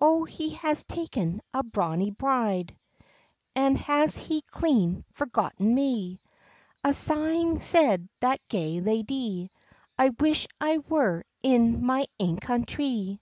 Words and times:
"O 0.00 0.24
has 0.24 0.84
he 0.90 1.06
taen 1.06 1.38
a 1.54 1.62
bonny 1.62 2.10
bride, 2.10 2.76
An 3.54 3.76
has 3.76 4.16
he 4.18 4.40
clean 4.42 5.04
forgotten 5.12 5.72
me?" 5.76 6.20
An 6.82 6.92
sighing 6.92 7.60
said 7.60 8.08
that 8.18 8.40
gay 8.48 8.80
lady, 8.80 9.52
"I 9.96 10.08
wish 10.18 10.48
I 10.60 10.78
were 10.78 11.22
in 11.40 11.86
my 11.86 12.08
ain 12.18 12.38
country!" 12.38 13.20